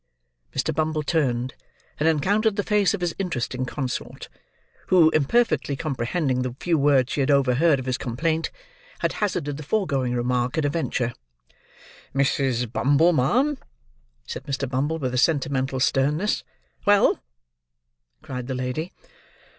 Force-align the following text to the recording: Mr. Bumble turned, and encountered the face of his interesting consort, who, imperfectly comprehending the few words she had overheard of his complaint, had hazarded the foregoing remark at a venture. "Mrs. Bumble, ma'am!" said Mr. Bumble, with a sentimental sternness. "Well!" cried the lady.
Mr. 0.55 0.73
Bumble 0.73 1.03
turned, 1.03 1.53
and 1.99 2.09
encountered 2.09 2.55
the 2.55 2.63
face 2.63 2.95
of 2.95 3.01
his 3.01 3.13
interesting 3.19 3.67
consort, 3.67 4.29
who, 4.87 5.11
imperfectly 5.11 5.75
comprehending 5.75 6.41
the 6.41 6.55
few 6.59 6.75
words 6.75 7.11
she 7.13 7.19
had 7.21 7.29
overheard 7.29 7.77
of 7.77 7.85
his 7.85 7.99
complaint, 7.99 8.49
had 9.01 9.13
hazarded 9.21 9.57
the 9.57 9.61
foregoing 9.61 10.15
remark 10.15 10.57
at 10.57 10.65
a 10.65 10.69
venture. 10.69 11.13
"Mrs. 12.15 12.71
Bumble, 12.73 13.13
ma'am!" 13.13 13.59
said 14.25 14.45
Mr. 14.45 14.67
Bumble, 14.67 14.97
with 14.97 15.13
a 15.13 15.19
sentimental 15.19 15.79
sternness. 15.79 16.43
"Well!" 16.83 17.21
cried 18.23 18.47
the 18.47 18.55
lady. 18.55 18.91